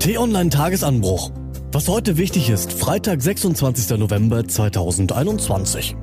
T-Online 0.00 0.48
Tagesanbruch. 0.48 1.30
Was 1.72 1.86
heute 1.86 2.16
wichtig 2.16 2.48
ist, 2.48 2.72
Freitag, 2.72 3.20
26. 3.20 3.98
November 3.98 4.48
2021. 4.48 5.94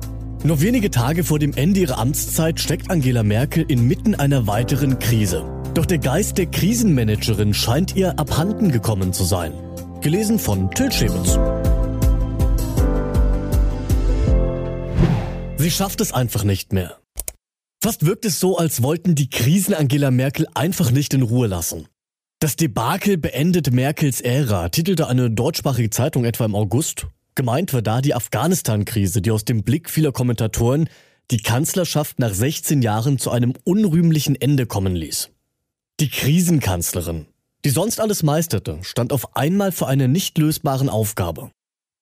Nur 0.44 0.60
wenige 0.60 0.92
Tage 0.92 1.24
vor 1.24 1.40
dem 1.40 1.52
Ende 1.54 1.80
ihrer 1.80 1.98
Amtszeit 1.98 2.60
steckt 2.60 2.92
Angela 2.92 3.24
Merkel 3.24 3.64
inmitten 3.66 4.14
einer 4.14 4.46
weiteren 4.46 5.00
Krise. 5.00 5.42
Doch 5.74 5.84
der 5.84 5.98
Geist 5.98 6.38
der 6.38 6.46
Krisenmanagerin 6.46 7.52
scheint 7.52 7.96
ihr 7.96 8.20
abhanden 8.20 8.70
gekommen 8.70 9.12
zu 9.12 9.24
sein. 9.24 9.52
Gelesen 10.00 10.38
von 10.38 10.70
Till 10.70 10.92
Schäbitz. 10.92 11.36
Sie 15.56 15.70
schafft 15.72 16.00
es 16.00 16.12
einfach 16.12 16.44
nicht 16.44 16.72
mehr. 16.72 16.98
Fast 17.82 18.06
wirkt 18.06 18.26
es 18.26 18.38
so, 18.38 18.58
als 18.58 18.80
wollten 18.80 19.16
die 19.16 19.28
Krisen 19.28 19.74
Angela 19.74 20.12
Merkel 20.12 20.46
einfach 20.54 20.92
nicht 20.92 21.14
in 21.14 21.22
Ruhe 21.22 21.48
lassen. 21.48 21.88
Das 22.40 22.54
Debakel 22.54 23.18
beendet 23.18 23.72
Merkels 23.72 24.20
Ära, 24.20 24.68
titelte 24.68 25.08
eine 25.08 25.28
deutschsprachige 25.28 25.90
Zeitung 25.90 26.24
etwa 26.24 26.44
im 26.44 26.54
August. 26.54 27.08
Gemeint 27.34 27.72
war 27.72 27.82
da 27.82 28.00
die 28.00 28.14
Afghanistan-Krise, 28.14 29.20
die 29.22 29.32
aus 29.32 29.44
dem 29.44 29.64
Blick 29.64 29.90
vieler 29.90 30.12
Kommentatoren 30.12 30.88
die 31.32 31.42
Kanzlerschaft 31.42 32.20
nach 32.20 32.32
16 32.32 32.80
Jahren 32.80 33.18
zu 33.18 33.32
einem 33.32 33.54
unrühmlichen 33.64 34.40
Ende 34.40 34.66
kommen 34.66 34.94
ließ. 34.94 35.30
Die 35.98 36.08
Krisenkanzlerin, 36.08 37.26
die 37.64 37.70
sonst 37.70 37.98
alles 37.98 38.22
meisterte, 38.22 38.78
stand 38.82 39.12
auf 39.12 39.36
einmal 39.36 39.72
vor 39.72 39.88
einer 39.88 40.06
nicht 40.06 40.38
lösbaren 40.38 40.88
Aufgabe. 40.88 41.50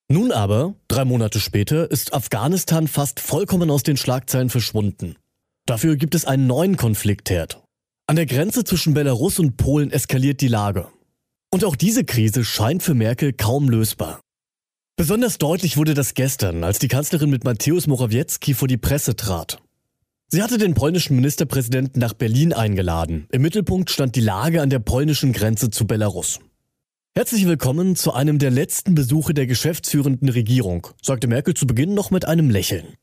Nun 0.08 0.32
aber, 0.32 0.74
drei 0.88 1.06
Monate 1.06 1.40
später, 1.40 1.90
ist 1.90 2.12
Afghanistan 2.12 2.88
fast 2.88 3.20
vollkommen 3.20 3.70
aus 3.70 3.84
den 3.84 3.96
Schlagzeilen 3.96 4.50
verschwunden. 4.50 5.16
Dafür 5.64 5.96
gibt 5.96 6.14
es 6.14 6.26
einen 6.26 6.46
neuen 6.46 6.76
Konfliktherd, 6.76 7.65
an 8.06 8.16
der 8.16 8.26
Grenze 8.26 8.62
zwischen 8.62 8.94
Belarus 8.94 9.38
und 9.38 9.56
Polen 9.56 9.90
eskaliert 9.90 10.40
die 10.40 10.48
Lage. 10.48 10.88
Und 11.50 11.64
auch 11.64 11.74
diese 11.74 12.04
Krise 12.04 12.44
scheint 12.44 12.82
für 12.82 12.94
Merkel 12.94 13.32
kaum 13.32 13.68
lösbar. 13.68 14.20
Besonders 14.96 15.38
deutlich 15.38 15.76
wurde 15.76 15.94
das 15.94 16.14
gestern, 16.14 16.64
als 16.64 16.78
die 16.78 16.88
Kanzlerin 16.88 17.30
mit 17.30 17.44
Mateusz 17.44 17.86
Morawiecki 17.86 18.54
vor 18.54 18.68
die 18.68 18.76
Presse 18.76 19.16
trat. 19.16 19.58
Sie 20.28 20.42
hatte 20.42 20.58
den 20.58 20.74
polnischen 20.74 21.16
Ministerpräsidenten 21.16 22.00
nach 22.00 22.14
Berlin 22.14 22.52
eingeladen. 22.52 23.26
Im 23.30 23.42
Mittelpunkt 23.42 23.90
stand 23.90 24.16
die 24.16 24.20
Lage 24.20 24.62
an 24.62 24.70
der 24.70 24.78
polnischen 24.78 25.32
Grenze 25.32 25.70
zu 25.70 25.86
Belarus. 25.86 26.40
Herzlich 27.14 27.46
willkommen 27.46 27.96
zu 27.96 28.12
einem 28.12 28.38
der 28.38 28.50
letzten 28.50 28.94
Besuche 28.94 29.34
der 29.34 29.46
geschäftsführenden 29.46 30.28
Regierung, 30.28 30.88
sagte 31.02 31.28
Merkel 31.28 31.54
zu 31.54 31.66
Beginn 31.66 31.94
noch 31.94 32.10
mit 32.10 32.24
einem 32.24 32.50
Lächeln. 32.50 32.94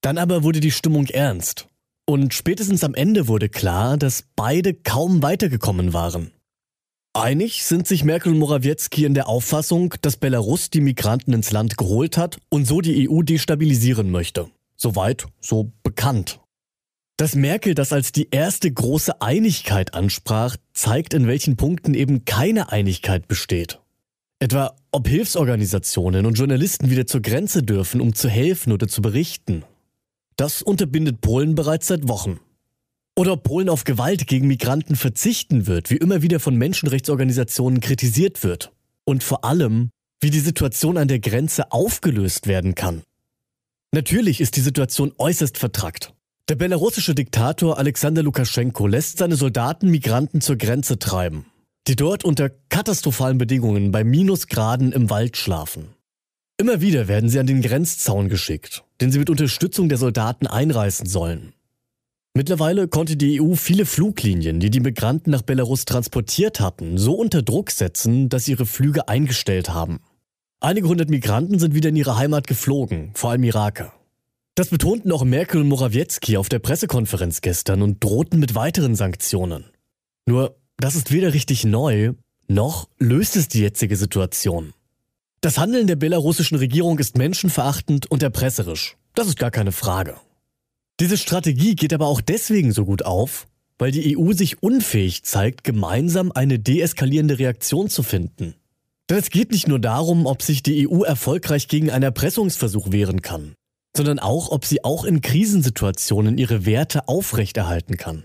Dann 0.00 0.18
aber 0.18 0.42
wurde 0.42 0.60
die 0.60 0.70
Stimmung 0.70 1.06
ernst. 1.06 1.66
Und 2.06 2.34
spätestens 2.34 2.84
am 2.84 2.94
Ende 2.94 3.28
wurde 3.28 3.48
klar, 3.48 3.96
dass 3.96 4.24
beide 4.36 4.74
kaum 4.74 5.22
weitergekommen 5.22 5.92
waren. 5.92 6.32
Einig 7.14 7.64
sind 7.64 7.86
sich 7.86 8.04
Merkel 8.04 8.32
und 8.32 8.40
Morawiecki 8.40 9.04
in 9.04 9.14
der 9.14 9.28
Auffassung, 9.28 9.94
dass 10.02 10.16
Belarus 10.16 10.68
die 10.68 10.80
Migranten 10.80 11.32
ins 11.32 11.52
Land 11.52 11.78
geholt 11.78 12.18
hat 12.18 12.38
und 12.48 12.66
so 12.66 12.80
die 12.80 13.08
EU 13.08 13.22
destabilisieren 13.22 14.10
möchte. 14.10 14.50
Soweit, 14.76 15.26
so 15.40 15.72
bekannt. 15.84 16.40
Dass 17.16 17.36
Merkel 17.36 17.76
das 17.76 17.92
als 17.92 18.10
die 18.10 18.28
erste 18.32 18.70
große 18.70 19.22
Einigkeit 19.22 19.94
ansprach, 19.94 20.56
zeigt, 20.72 21.14
in 21.14 21.28
welchen 21.28 21.56
Punkten 21.56 21.94
eben 21.94 22.24
keine 22.24 22.72
Einigkeit 22.72 23.28
besteht. 23.28 23.78
Etwa, 24.40 24.74
ob 24.90 25.06
Hilfsorganisationen 25.06 26.26
und 26.26 26.34
Journalisten 26.34 26.90
wieder 26.90 27.06
zur 27.06 27.22
Grenze 27.22 27.62
dürfen, 27.62 28.00
um 28.00 28.14
zu 28.14 28.28
helfen 28.28 28.72
oder 28.72 28.88
zu 28.88 29.00
berichten. 29.00 29.64
Das 30.36 30.62
unterbindet 30.62 31.20
Polen 31.20 31.54
bereits 31.54 31.86
seit 31.86 32.08
Wochen. 32.08 32.40
Oder 33.16 33.34
ob 33.34 33.44
Polen 33.44 33.68
auf 33.68 33.84
Gewalt 33.84 34.26
gegen 34.26 34.48
Migranten 34.48 34.96
verzichten 34.96 35.68
wird, 35.68 35.90
wie 35.90 35.96
immer 35.96 36.22
wieder 36.22 36.40
von 36.40 36.56
Menschenrechtsorganisationen 36.56 37.80
kritisiert 37.80 38.42
wird. 38.42 38.72
Und 39.04 39.22
vor 39.22 39.44
allem, 39.44 39.90
wie 40.20 40.30
die 40.30 40.40
Situation 40.40 40.96
an 40.96 41.06
der 41.06 41.20
Grenze 41.20 41.70
aufgelöst 41.70 42.48
werden 42.48 42.74
kann. 42.74 43.02
Natürlich 43.92 44.40
ist 44.40 44.56
die 44.56 44.60
Situation 44.60 45.12
äußerst 45.18 45.56
vertrackt. 45.56 46.12
Der 46.48 46.56
belarussische 46.56 47.14
Diktator 47.14 47.78
Alexander 47.78 48.22
Lukaschenko 48.22 48.88
lässt 48.88 49.18
seine 49.18 49.36
Soldaten 49.36 49.88
Migranten 49.88 50.40
zur 50.40 50.56
Grenze 50.56 50.98
treiben, 50.98 51.46
die 51.86 51.94
dort 51.94 52.24
unter 52.24 52.50
katastrophalen 52.68 53.38
Bedingungen 53.38 53.92
bei 53.92 54.02
Minusgraden 54.02 54.90
im 54.90 55.10
Wald 55.10 55.36
schlafen. 55.36 55.94
Immer 56.56 56.80
wieder 56.80 57.08
werden 57.08 57.28
sie 57.28 57.40
an 57.40 57.46
den 57.46 57.62
Grenzzaun 57.62 58.28
geschickt, 58.28 58.84
den 59.00 59.10
sie 59.10 59.18
mit 59.18 59.28
Unterstützung 59.28 59.88
der 59.88 59.98
Soldaten 59.98 60.46
einreißen 60.46 61.06
sollen. 61.06 61.52
Mittlerweile 62.36 62.86
konnte 62.86 63.16
die 63.16 63.40
EU 63.40 63.54
viele 63.54 63.86
Fluglinien, 63.86 64.60
die 64.60 64.70
die 64.70 64.80
Migranten 64.80 65.30
nach 65.30 65.42
Belarus 65.42 65.84
transportiert 65.84 66.60
hatten, 66.60 66.96
so 66.96 67.14
unter 67.14 67.42
Druck 67.42 67.70
setzen, 67.70 68.28
dass 68.28 68.44
sie 68.44 68.52
ihre 68.52 68.66
Flüge 68.66 69.08
eingestellt 69.08 69.70
haben. 69.70 70.00
Einige 70.60 70.88
hundert 70.88 71.10
Migranten 71.10 71.58
sind 71.58 71.74
wieder 71.74 71.90
in 71.90 71.96
ihre 71.96 72.16
Heimat 72.16 72.46
geflogen, 72.46 73.10
vor 73.14 73.30
allem 73.30 73.44
Iraker. 73.44 73.92
Das 74.54 74.68
betonten 74.68 75.10
auch 75.10 75.24
Merkel 75.24 75.60
und 75.60 75.68
Morawiecki 75.68 76.36
auf 76.36 76.48
der 76.48 76.60
Pressekonferenz 76.60 77.40
gestern 77.40 77.82
und 77.82 78.02
drohten 78.02 78.38
mit 78.38 78.54
weiteren 78.54 78.94
Sanktionen. 78.94 79.64
Nur, 80.26 80.56
das 80.76 80.94
ist 80.94 81.12
weder 81.12 81.34
richtig 81.34 81.64
neu, 81.64 82.12
noch 82.46 82.88
löst 82.98 83.34
es 83.34 83.48
die 83.48 83.60
jetzige 83.60 83.96
Situation. 83.96 84.72
Das 85.44 85.58
Handeln 85.58 85.86
der 85.86 85.96
belarussischen 85.96 86.56
Regierung 86.56 86.98
ist 86.98 87.18
menschenverachtend 87.18 88.10
und 88.10 88.22
erpresserisch. 88.22 88.96
Das 89.14 89.26
ist 89.26 89.38
gar 89.38 89.50
keine 89.50 89.72
Frage. 89.72 90.16
Diese 91.00 91.18
Strategie 91.18 91.74
geht 91.74 91.92
aber 91.92 92.06
auch 92.06 92.22
deswegen 92.22 92.72
so 92.72 92.86
gut 92.86 93.04
auf, 93.04 93.46
weil 93.76 93.90
die 93.90 94.16
EU 94.16 94.32
sich 94.32 94.62
unfähig 94.62 95.22
zeigt, 95.22 95.62
gemeinsam 95.62 96.32
eine 96.32 96.58
deeskalierende 96.58 97.38
Reaktion 97.38 97.90
zu 97.90 98.02
finden. 98.02 98.54
Denn 99.10 99.18
es 99.18 99.28
geht 99.28 99.52
nicht 99.52 99.68
nur 99.68 99.78
darum, 99.78 100.24
ob 100.24 100.40
sich 100.40 100.62
die 100.62 100.88
EU 100.88 101.02
erfolgreich 101.02 101.68
gegen 101.68 101.90
einen 101.90 102.04
Erpressungsversuch 102.04 102.90
wehren 102.90 103.20
kann, 103.20 103.52
sondern 103.94 104.20
auch, 104.20 104.50
ob 104.50 104.64
sie 104.64 104.82
auch 104.82 105.04
in 105.04 105.20
Krisensituationen 105.20 106.38
ihre 106.38 106.64
Werte 106.64 107.06
aufrechterhalten 107.06 107.98
kann. 107.98 108.24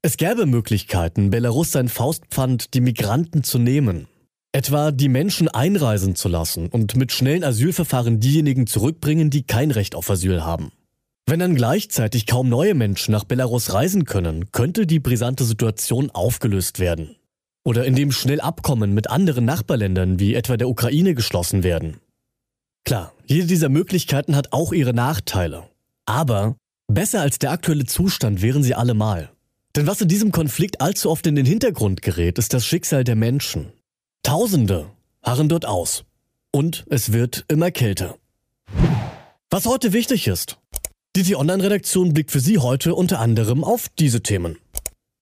Es 0.00 0.16
gäbe 0.16 0.46
Möglichkeiten, 0.46 1.30
Belarus 1.30 1.72
sein 1.72 1.88
Faustpfand, 1.88 2.72
die 2.74 2.80
Migranten 2.80 3.42
zu 3.42 3.58
nehmen, 3.58 4.06
Etwa 4.56 4.90
die 4.90 5.10
Menschen 5.10 5.48
einreisen 5.48 6.14
zu 6.14 6.30
lassen 6.30 6.68
und 6.68 6.96
mit 6.96 7.12
schnellen 7.12 7.44
Asylverfahren 7.44 8.20
diejenigen 8.20 8.66
zurückbringen, 8.66 9.28
die 9.28 9.42
kein 9.42 9.70
Recht 9.70 9.94
auf 9.94 10.08
Asyl 10.08 10.44
haben. 10.44 10.72
Wenn 11.26 11.40
dann 11.40 11.56
gleichzeitig 11.56 12.24
kaum 12.24 12.48
neue 12.48 12.72
Menschen 12.72 13.12
nach 13.12 13.24
Belarus 13.24 13.74
reisen 13.74 14.06
können, 14.06 14.50
könnte 14.52 14.86
die 14.86 14.98
brisante 14.98 15.44
Situation 15.44 16.10
aufgelöst 16.10 16.78
werden. 16.78 17.16
Oder 17.66 17.84
indem 17.84 18.12
schnell 18.12 18.40
Abkommen 18.40 18.94
mit 18.94 19.10
anderen 19.10 19.44
Nachbarländern 19.44 20.20
wie 20.20 20.34
etwa 20.34 20.56
der 20.56 20.70
Ukraine 20.70 21.14
geschlossen 21.14 21.62
werden. 21.62 21.98
Klar, 22.86 23.12
jede 23.26 23.46
dieser 23.46 23.68
Möglichkeiten 23.68 24.34
hat 24.36 24.54
auch 24.54 24.72
ihre 24.72 24.94
Nachteile. 24.94 25.64
Aber 26.06 26.56
besser 26.90 27.20
als 27.20 27.38
der 27.38 27.50
aktuelle 27.50 27.84
Zustand 27.84 28.40
wären 28.40 28.62
sie 28.62 28.74
allemal. 28.74 29.28
Denn 29.76 29.86
was 29.86 30.00
in 30.00 30.08
diesem 30.08 30.32
Konflikt 30.32 30.80
allzu 30.80 31.10
oft 31.10 31.26
in 31.26 31.34
den 31.34 31.44
Hintergrund 31.44 32.00
gerät, 32.00 32.38
ist 32.38 32.54
das 32.54 32.64
Schicksal 32.64 33.04
der 33.04 33.16
Menschen. 33.16 33.74
Tausende 34.26 34.90
harren 35.22 35.48
dort 35.48 35.66
aus. 35.66 36.04
Und 36.50 36.84
es 36.90 37.12
wird 37.12 37.44
immer 37.46 37.70
kälter. 37.70 38.16
Was 39.50 39.66
heute 39.66 39.92
wichtig 39.92 40.26
ist. 40.26 40.58
Die 41.14 41.22
T-Online-Redaktion 41.22 42.12
blickt 42.12 42.32
für 42.32 42.40
Sie 42.40 42.58
heute 42.58 42.96
unter 42.96 43.20
anderem 43.20 43.62
auf 43.62 43.88
diese 44.00 44.24
Themen. 44.24 44.58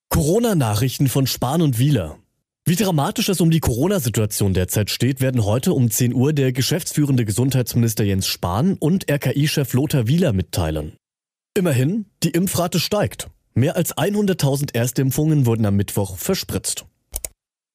Corona-Nachrichten 0.09 1.09
von 1.09 1.27
Spahn 1.27 1.61
und 1.61 1.79
Wieler. 1.79 2.17
Wie 2.65 2.77
dramatisch 2.77 3.29
es 3.29 3.43
um 3.43 3.51
die 3.51 3.61
Corona-Situation 3.61 4.55
derzeit 4.55 4.89
steht, 4.89 5.21
werden 5.21 5.45
heute 5.45 5.75
um 5.75 5.91
10 5.91 6.15
Uhr 6.15 6.33
der 6.33 6.53
geschäftsführende 6.53 7.27
Gesundheitsminister 7.27 8.05
Jens 8.05 8.27
Spahn 8.27 8.79
und 8.79 9.11
RKI-Chef 9.11 9.75
Lothar 9.75 10.07
Wieler 10.07 10.33
mitteilen. 10.33 10.95
Immerhin, 11.53 12.07
die 12.23 12.31
Impfrate 12.31 12.81
steigt. 12.81 13.29
Mehr 13.53 13.77
als 13.77 13.95
100.000 13.95 14.75
Erstimpfungen 14.75 15.45
wurden 15.45 15.67
am 15.67 15.77
Mittwoch 15.77 16.17
verspritzt. 16.17 16.87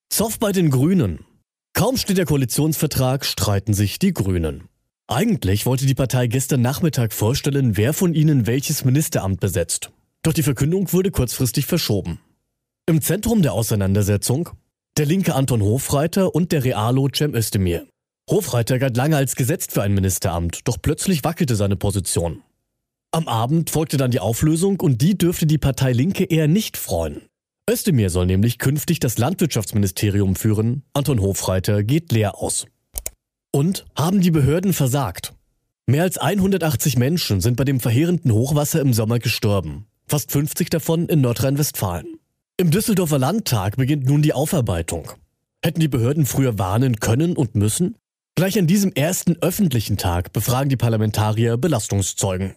Zoff 0.09 0.39
bei 0.39 0.51
den 0.51 0.69
Grünen. 0.69 1.19
Kaum 1.73 1.95
steht 1.95 2.17
der 2.17 2.25
Koalitionsvertrag, 2.25 3.23
streiten 3.23 3.73
sich 3.73 3.99
die 3.99 4.13
Grünen. 4.13 4.67
Eigentlich 5.07 5.65
wollte 5.65 5.85
die 5.85 5.95
Partei 5.95 6.27
gestern 6.27 6.61
Nachmittag 6.61 7.13
vorstellen, 7.13 7.77
wer 7.77 7.93
von 7.93 8.13
ihnen 8.13 8.45
welches 8.45 8.83
Ministeramt 8.83 9.39
besetzt. 9.39 9.91
Doch 10.23 10.33
die 10.33 10.43
Verkündung 10.43 10.91
wurde 10.91 11.11
kurzfristig 11.11 11.67
verschoben. 11.67 12.19
Im 12.85 13.01
Zentrum 13.01 13.41
der 13.41 13.53
Auseinandersetzung 13.53 14.49
der 14.97 15.05
linke 15.05 15.35
Anton 15.35 15.61
Hofreiter 15.61 16.35
und 16.35 16.51
der 16.51 16.65
Realo 16.65 17.07
Cem 17.15 17.33
Özdemir. 17.33 17.87
Hofreiter 18.29 18.79
galt 18.79 18.97
lange 18.97 19.15
als 19.15 19.37
gesetzt 19.37 19.71
für 19.71 19.81
ein 19.81 19.93
Ministeramt, 19.93 20.67
doch 20.67 20.77
plötzlich 20.81 21.23
wackelte 21.23 21.55
seine 21.55 21.77
Position. 21.77 22.43
Am 23.11 23.29
Abend 23.29 23.69
folgte 23.69 23.95
dann 23.95 24.11
die 24.11 24.19
Auflösung 24.19 24.81
und 24.81 25.01
die 25.01 25.17
dürfte 25.17 25.45
die 25.45 25.57
Partei 25.57 25.93
Linke 25.93 26.25
eher 26.25 26.49
nicht 26.49 26.75
freuen. 26.75 27.28
Özdemir 27.69 28.09
soll 28.09 28.25
nämlich 28.25 28.57
künftig 28.57 28.99
das 28.99 29.19
Landwirtschaftsministerium 29.19 30.35
führen, 30.35 30.81
Anton 30.93 31.21
Hofreiter 31.21 31.83
geht 31.83 32.11
leer 32.11 32.39
aus. 32.39 32.65
Und 33.51 33.85
haben 33.95 34.21
die 34.21 34.31
Behörden 34.31 34.73
versagt? 34.73 35.33
Mehr 35.85 36.01
als 36.01 36.17
180 36.17 36.97
Menschen 36.97 37.41
sind 37.41 37.57
bei 37.57 37.65
dem 37.65 37.79
verheerenden 37.79 38.31
Hochwasser 38.31 38.81
im 38.81 38.93
Sommer 38.93 39.19
gestorben, 39.19 39.85
fast 40.07 40.31
50 40.31 40.71
davon 40.71 41.07
in 41.07 41.21
Nordrhein-Westfalen. 41.21 42.17
Im 42.57 42.71
Düsseldorfer 42.71 43.19
Landtag 43.19 43.77
beginnt 43.77 44.05
nun 44.05 44.23
die 44.23 44.33
Aufarbeitung. 44.33 45.11
Hätten 45.63 45.79
die 45.79 45.87
Behörden 45.87 46.25
früher 46.25 46.57
warnen 46.57 46.99
können 46.99 47.37
und 47.37 47.53
müssen? 47.53 47.97
Gleich 48.35 48.57
an 48.57 48.65
diesem 48.65 48.93
ersten 48.93 49.37
öffentlichen 49.41 49.97
Tag 49.97 50.33
befragen 50.33 50.69
die 50.69 50.77
Parlamentarier 50.77 51.57
Belastungszeugen. 51.57 52.55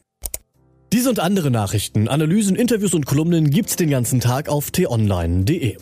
Diese 1.02 1.10
und 1.10 1.18
andere 1.18 1.50
Nachrichten, 1.50 2.06
Analysen, 2.06 2.54
Interviews 2.54 2.94
und 2.94 3.06
Kolumnen 3.06 3.50
gibt's 3.50 3.74
den 3.74 3.90
ganzen 3.90 4.20
Tag 4.20 4.48
auf 4.48 4.70
t-online.de. 4.70 5.76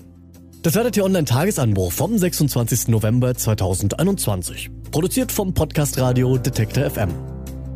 Das 0.63 0.75
war 0.75 0.83
der 0.83 0.93
T-Online 0.93 1.27
Tagesanbruch 1.27 1.93
vom 1.93 2.17
26. 2.17 2.89
November 2.89 3.35
2021. 3.35 4.71
Produziert 4.91 5.31
vom 5.31 5.53
Podcast 5.53 5.99
Radio 5.99 6.39
Detektor 6.39 6.89
FM. 6.89 7.11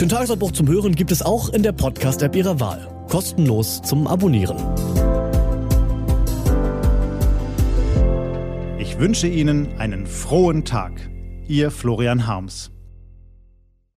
Den 0.00 0.08
Tagesanbruch 0.08 0.52
zum 0.52 0.68
Hören 0.68 0.94
gibt 0.94 1.12
es 1.12 1.20
auch 1.20 1.50
in 1.50 1.62
der 1.62 1.72
Podcast-App 1.72 2.34
Ihrer 2.34 2.60
Wahl. 2.60 2.88
Kostenlos 3.10 3.82
zum 3.82 4.06
Abonnieren. 4.06 4.56
Ich 8.78 8.98
wünsche 8.98 9.28
Ihnen 9.28 9.68
einen 9.76 10.06
frohen 10.06 10.64
Tag. 10.64 10.92
Ihr 11.46 11.70
Florian 11.70 12.26
Harms. 12.26 12.73